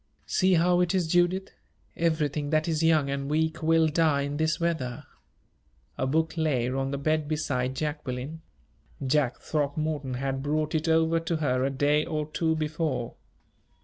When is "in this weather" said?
4.23-5.03